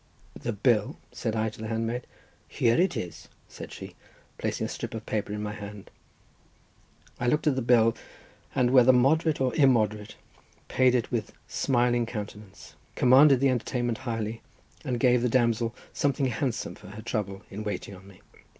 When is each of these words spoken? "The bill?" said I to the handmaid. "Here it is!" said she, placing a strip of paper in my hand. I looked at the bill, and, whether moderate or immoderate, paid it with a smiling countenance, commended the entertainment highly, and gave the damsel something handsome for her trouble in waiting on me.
"The 0.33 0.51
bill?" 0.51 0.97
said 1.11 1.35
I 1.35 1.49
to 1.49 1.61
the 1.61 1.67
handmaid. 1.67 2.07
"Here 2.47 2.75
it 2.81 2.97
is!" 2.97 3.27
said 3.47 3.71
she, 3.71 3.93
placing 4.39 4.65
a 4.65 4.67
strip 4.67 4.95
of 4.95 5.05
paper 5.05 5.31
in 5.31 5.43
my 5.43 5.53
hand. 5.53 5.91
I 7.19 7.27
looked 7.27 7.45
at 7.45 7.55
the 7.55 7.61
bill, 7.61 7.95
and, 8.55 8.71
whether 8.71 8.91
moderate 8.93 9.39
or 9.39 9.53
immoderate, 9.53 10.15
paid 10.67 10.95
it 10.95 11.11
with 11.11 11.29
a 11.29 11.33
smiling 11.47 12.07
countenance, 12.07 12.73
commended 12.95 13.41
the 13.41 13.49
entertainment 13.49 13.99
highly, 13.99 14.41
and 14.83 14.99
gave 14.99 15.21
the 15.21 15.29
damsel 15.29 15.75
something 15.93 16.25
handsome 16.25 16.73
for 16.73 16.87
her 16.87 17.03
trouble 17.03 17.43
in 17.51 17.63
waiting 17.63 17.93
on 17.93 18.07
me. 18.07 18.21